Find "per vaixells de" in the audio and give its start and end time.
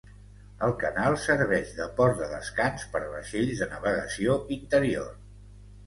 2.97-3.71